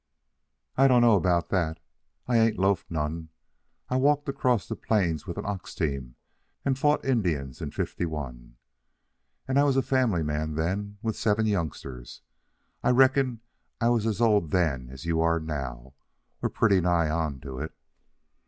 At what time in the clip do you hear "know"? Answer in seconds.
1.03-1.15